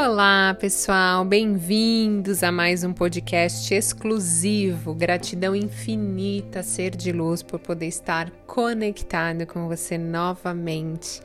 [0.00, 4.94] Olá, pessoal, bem-vindos a mais um podcast exclusivo.
[4.94, 11.20] Gratidão infinita, ser de luz, por poder estar conectado com você novamente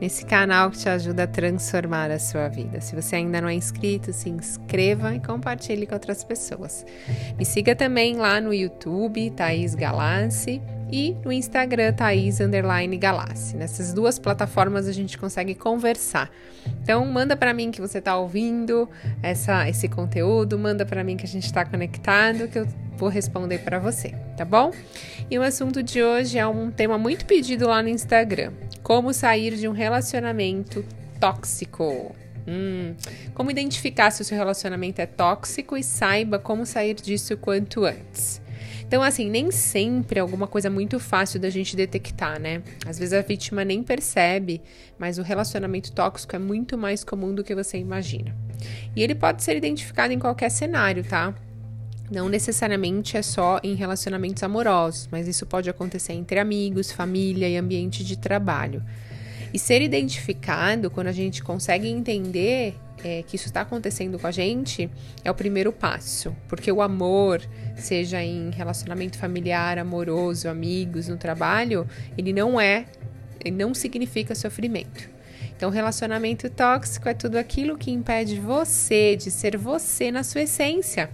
[0.00, 2.80] nesse canal que te ajuda a transformar a sua vida.
[2.80, 6.84] Se você ainda não é inscrito, se inscreva e compartilhe com outras pessoas.
[7.38, 10.60] Me siga também lá no YouTube, Thaís Galassi
[10.90, 13.56] e no Instagram Thaís Underline Galassi.
[13.56, 16.30] Nessas duas plataformas a gente consegue conversar.
[16.82, 18.88] Então manda para mim que você está ouvindo
[19.22, 23.58] essa, esse conteúdo, manda para mim que a gente está conectado, que eu vou responder
[23.58, 24.70] para você, tá bom?
[25.30, 29.56] E o assunto de hoje é um tema muito pedido lá no Instagram: como sair
[29.56, 30.84] de um relacionamento
[31.20, 32.14] tóxico.
[32.48, 32.94] Hum,
[33.34, 38.40] como identificar se o seu relacionamento é tóxico e saiba como sair disso quanto antes.
[38.86, 42.62] Então, assim, nem sempre é alguma coisa muito fácil da gente detectar, né?
[42.86, 44.62] Às vezes a vítima nem percebe,
[44.96, 48.34] mas o relacionamento tóxico é muito mais comum do que você imagina.
[48.94, 51.34] E ele pode ser identificado em qualquer cenário, tá?
[52.08, 57.56] Não necessariamente é só em relacionamentos amorosos, mas isso pode acontecer entre amigos, família e
[57.56, 58.84] ambiente de trabalho.
[59.52, 64.30] E ser identificado, quando a gente consegue entender é, que isso está acontecendo com a
[64.30, 64.88] gente,
[65.24, 66.34] é o primeiro passo.
[66.48, 67.42] Porque o amor,
[67.76, 72.86] seja em relacionamento familiar, amoroso, amigos, no trabalho, ele não é,
[73.44, 75.08] ele não significa sofrimento.
[75.56, 81.08] Então, relacionamento tóxico é tudo aquilo que impede você de ser você na sua essência.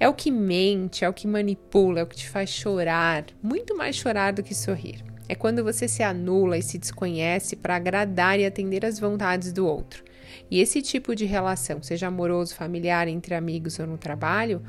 [0.00, 3.76] É o que mente, é o que manipula, é o que te faz chorar, muito
[3.76, 5.04] mais chorar do que sorrir.
[5.28, 9.66] É quando você se anula e se desconhece para agradar e atender às vontades do
[9.66, 10.02] outro.
[10.50, 14.62] E esse tipo de relação, seja amoroso, familiar, entre amigos ou no trabalho,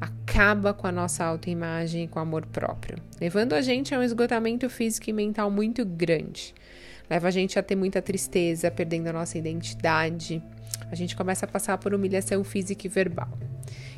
[0.00, 4.02] acaba com a nossa autoimagem e com o amor próprio, levando a gente a um
[4.02, 6.54] esgotamento físico e mental muito grande.
[7.08, 10.42] Leva a gente a ter muita tristeza, perdendo a nossa identidade.
[10.90, 13.28] A gente começa a passar por humilhação física e verbal.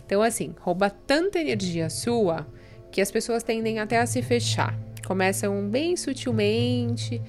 [0.05, 2.47] Então, assim, rouba tanta energia sua
[2.91, 4.77] que as pessoas tendem até a se fechar.
[5.07, 7.23] Começam bem sutilmente,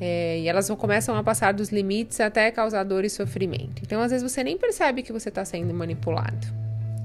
[0.00, 3.82] é, e elas começam a passar dos limites até causar dor e sofrimento.
[3.82, 6.59] Então, às vezes, você nem percebe que você está sendo manipulado.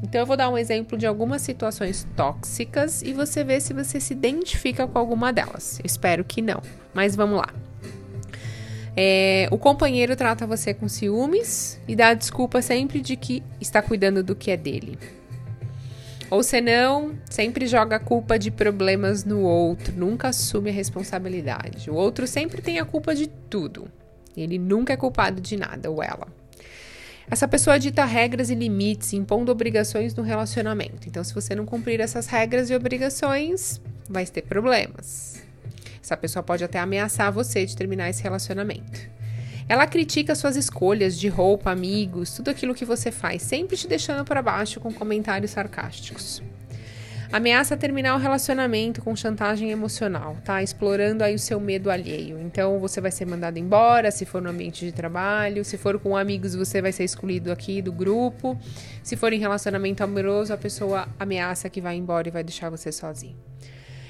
[0.06, 4.00] Então, eu vou dar um exemplo de algumas situações tóxicas e você vê se você
[4.00, 5.80] se identifica com alguma delas.
[5.80, 6.62] Eu espero que não,
[6.94, 7.52] mas vamos lá.
[8.96, 14.22] É, o companheiro trata você com ciúmes e dá desculpa sempre de que está cuidando
[14.22, 15.00] do que é dele.
[16.30, 21.90] Ou senão, sempre joga a culpa de problemas no outro, nunca assume a responsabilidade.
[21.90, 23.88] O outro sempre tem a culpa de tudo.
[24.38, 26.28] Ele nunca é culpado de nada, ou ela.
[27.30, 31.08] Essa pessoa dita regras e limites, impondo obrigações no relacionamento.
[31.08, 35.44] Então, se você não cumprir essas regras e obrigações, vai ter problemas.
[36.02, 39.10] Essa pessoa pode até ameaçar você de terminar esse relacionamento.
[39.68, 44.24] Ela critica suas escolhas de roupa, amigos, tudo aquilo que você faz, sempre te deixando
[44.24, 46.44] para baixo com comentários sarcásticos.
[47.36, 50.64] Ameaça terminar o relacionamento com chantagem emocional, tá?
[50.64, 52.40] Explorando aí o seu medo alheio.
[52.40, 56.16] Então você vai ser mandado embora se for no ambiente de trabalho, se for com
[56.16, 58.58] amigos você vai ser excluído aqui do grupo.
[59.04, 62.90] Se for em relacionamento amoroso, a pessoa ameaça que vai embora e vai deixar você
[62.90, 63.36] sozinho.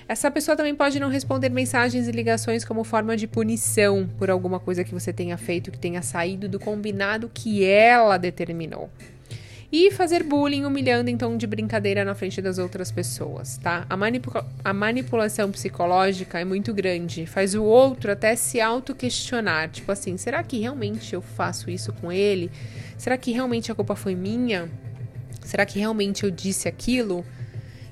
[0.08, 4.60] Essa pessoa também pode não responder mensagens e ligações como forma de punição por alguma
[4.60, 8.88] coisa que você tenha feito que tenha saído do combinado que ela determinou.
[9.78, 13.86] E fazer bullying humilhando em tom de brincadeira na frente das outras pessoas, tá?
[13.90, 19.68] A, manipula a manipulação psicológica é muito grande, faz o outro até se auto-questionar.
[19.70, 22.50] Tipo assim, será que realmente eu faço isso com ele?
[22.98, 24.72] Será que realmente a culpa foi minha?
[25.42, 27.26] Será que realmente eu disse aquilo?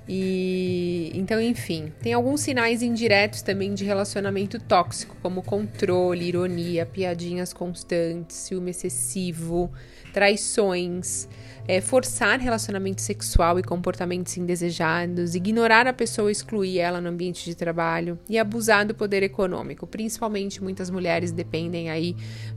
[0.08, 7.53] E então, enfim, tem alguns sinais indiretos também de relacionamento tóxico, como controle, ironia, piadinhas
[7.53, 9.72] constantes, ciúme excessivo,
[10.12, 11.30] traições,
[11.66, 17.56] é, forçar relacionamento sexual e comportamentos indesejados, ignorar a pessoa, excluir ela no ambiente de
[17.56, 19.88] trabalho e abusar do poder econômico.
[19.88, 22.14] Principalmente muitas mulheres dependem aí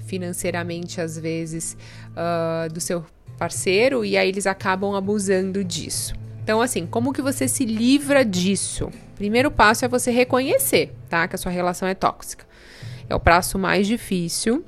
[0.07, 1.77] financeiramente às vezes
[2.11, 3.05] uh, do seu
[3.39, 6.26] parceiro e aí eles acabam abusando disso.
[6.47, 8.89] Então, assim, como que você se livra disso?
[9.17, 11.27] Primeiro passo é você reconhecer, tá?
[11.27, 12.47] Que a sua relação é tóxica.
[13.09, 14.65] É o passo mais difícil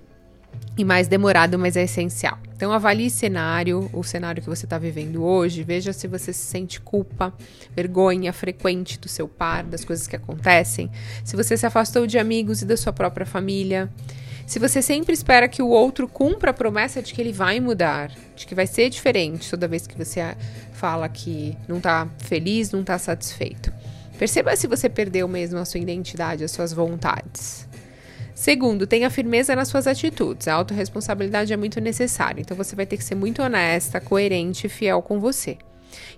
[0.77, 2.37] e mais demorado, mas é essencial.
[2.57, 5.63] Então, avalie cenário, o cenário que você está vivendo hoje.
[5.63, 7.33] Veja se você se sente culpa,
[7.77, 10.91] vergonha frequente do seu par, das coisas que acontecem.
[11.23, 13.89] Se você se afastou de amigos e da sua própria família.
[14.49, 18.11] Se você sempre espera que o outro cumpra a promessa de que ele vai mudar,
[18.35, 20.35] de que vai ser diferente toda vez que você
[20.73, 23.71] fala que não tá feliz, não tá satisfeito.
[24.19, 27.69] Perceba se você perdeu mesmo a sua identidade, as suas vontades.
[28.35, 30.49] Segundo, tenha firmeza nas suas atitudes.
[30.49, 34.71] A autorresponsabilidade é muito necessária, então você vai ter que ser muito honesta, coerente e
[34.71, 35.59] fiel com você.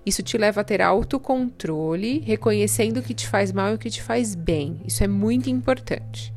[0.05, 3.89] Isso te leva a ter autocontrole, reconhecendo o que te faz mal e o que
[3.89, 4.79] te faz bem.
[4.85, 6.33] Isso é muito importante.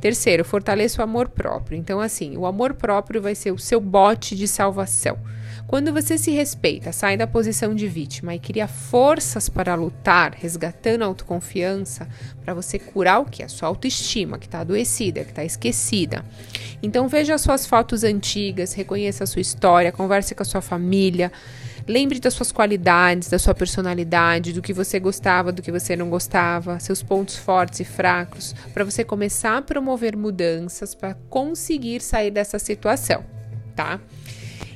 [0.00, 1.76] Terceiro, fortaleça o amor próprio.
[1.78, 5.18] Então, assim, o amor próprio vai ser o seu bote de salvação.
[5.66, 11.02] Quando você se respeita, sai da posição de vítima e cria forças para lutar, resgatando
[11.02, 12.08] a autoconfiança,
[12.44, 13.42] para você curar o que?
[13.42, 16.24] A sua autoestima, que está adoecida, que está esquecida.
[16.82, 21.32] Então veja as suas fotos antigas, reconheça a sua história, converse com a sua família.
[21.88, 26.10] Lembre das suas qualidades, da sua personalidade, do que você gostava, do que você não
[26.10, 32.32] gostava, seus pontos fortes e fracos, para você começar a promover mudanças para conseguir sair
[32.32, 33.24] dessa situação,
[33.76, 34.00] tá?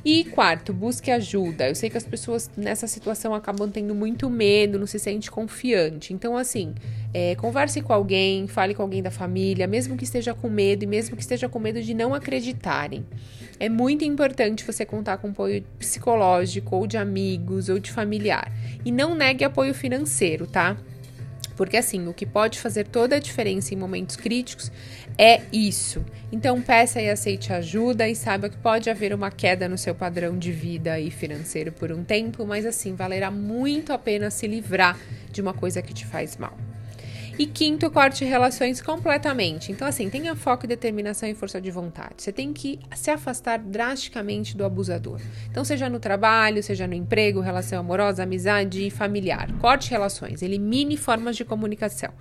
[0.05, 1.69] E quarto, busque ajuda.
[1.69, 6.13] Eu sei que as pessoas nessa situação acabam tendo muito medo, não se sente confiante.
[6.13, 6.75] Então, assim,
[7.13, 10.87] é, converse com alguém, fale com alguém da família, mesmo que esteja com medo e
[10.87, 13.05] mesmo que esteja com medo de não acreditarem.
[13.59, 18.51] É muito importante você contar com apoio psicológico, ou de amigos, ou de familiar.
[18.85, 20.79] E não negue apoio financeiro, tá?
[21.61, 24.73] Porque assim, o que pode fazer toda a diferença em momentos críticos
[25.19, 26.03] é isso.
[26.33, 30.39] Então peça e aceite ajuda e saiba que pode haver uma queda no seu padrão
[30.39, 34.99] de vida e financeiro por um tempo, mas assim, valerá muito a pena se livrar
[35.31, 36.57] de uma coisa que te faz mal.
[37.41, 39.73] E quinto, corte relações completamente.
[39.73, 42.17] Então, assim, tenha foco, determinação e força de vontade.
[42.19, 45.19] Você tem que se afastar drasticamente do abusador.
[45.51, 49.51] Então, seja no trabalho, seja no emprego, relação amorosa, amizade e familiar.
[49.59, 52.13] Corte relações, elimine formas de comunicação.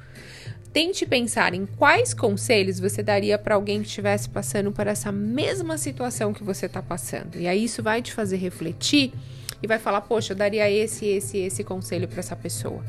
[0.71, 5.77] Tente pensar em quais conselhos você daria para alguém que estivesse passando por essa mesma
[5.77, 7.38] situação que você está passando.
[7.38, 9.12] E aí isso vai te fazer refletir
[9.62, 12.81] e vai falar: poxa, eu daria esse, esse, esse conselho para essa pessoa.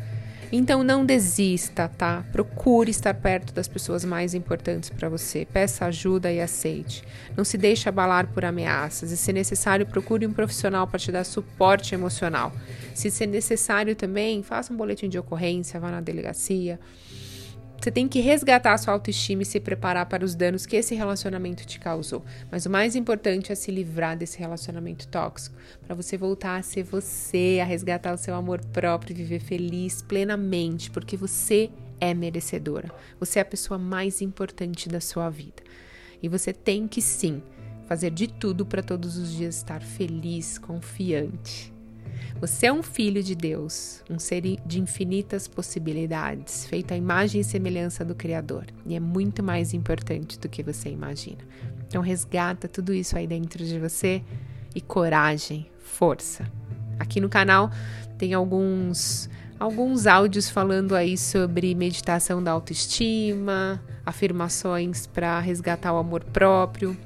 [0.52, 2.24] Então não desista, tá?
[2.32, 5.44] Procure estar perto das pessoas mais importantes para você.
[5.44, 7.04] Peça ajuda e aceite.
[7.36, 11.24] Não se deixe abalar por ameaças e, se necessário, procure um profissional para te dar
[11.24, 12.52] suporte emocional.
[12.94, 16.80] Se ser necessário também, faça um boletim de ocorrência, vá na delegacia.
[17.80, 20.94] Você tem que resgatar a sua autoestima e se preparar para os danos que esse
[20.94, 22.22] relacionamento te causou.
[22.50, 25.56] Mas o mais importante é se livrar desse relacionamento tóxico,
[25.86, 30.90] para você voltar a ser você, a resgatar o seu amor próprio viver feliz plenamente,
[30.90, 32.92] porque você é merecedora.
[33.18, 35.62] Você é a pessoa mais importante da sua vida.
[36.22, 37.42] E você tem que sim
[37.88, 41.72] fazer de tudo para todos os dias estar feliz, confiante.
[42.40, 47.44] Você é um filho de Deus, um ser de infinitas possibilidades, feito à imagem e
[47.44, 51.38] semelhança do Criador, e é muito mais importante do que você imagina.
[51.86, 54.22] Então resgata tudo isso aí dentro de você
[54.74, 56.50] e coragem, força.
[56.98, 57.70] Aqui no canal
[58.16, 59.28] tem alguns
[59.58, 66.96] alguns áudios falando aí sobre meditação da autoestima, afirmações para resgatar o amor próprio.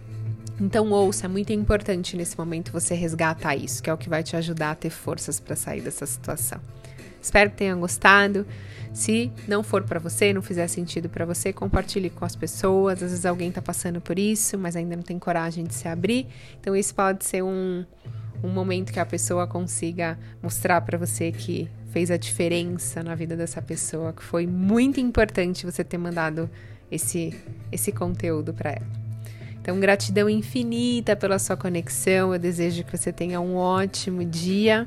[0.61, 4.23] Então ouça, é muito importante nesse momento você resgatar isso, que é o que vai
[4.23, 6.61] te ajudar a ter forças para sair dessa situação.
[7.21, 8.47] Espero que tenham gostado.
[8.93, 13.03] Se não for para você, não fizer sentido para você, compartilhe com as pessoas.
[13.03, 16.29] Às vezes alguém está passando por isso, mas ainda não tem coragem de se abrir.
[16.61, 17.85] Então esse pode ser um,
[18.43, 23.37] um momento que a pessoa consiga mostrar para você que fez a diferença na vida
[23.37, 26.49] dessa pessoa, que foi muito importante você ter mandado
[26.91, 27.35] esse
[27.73, 29.04] esse conteúdo para ela.
[29.65, 32.35] Então, gratidão infinita pela sua conexão.
[32.35, 34.87] Eu desejo que você tenha um ótimo dia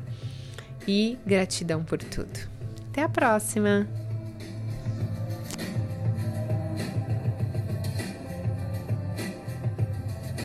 [0.88, 2.40] e gratidão por tudo.
[2.92, 3.88] Até a próxima!